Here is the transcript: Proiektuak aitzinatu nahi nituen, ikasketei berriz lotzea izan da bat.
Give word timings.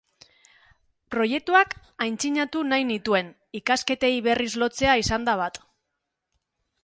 Proiektuak 1.15 1.75
aitzinatu 2.05 2.63
nahi 2.71 2.87
nituen, 2.93 3.29
ikasketei 3.61 4.11
berriz 4.29 4.53
lotzea 4.63 4.95
izan 5.03 5.29
da 5.31 5.39
bat. 5.43 5.61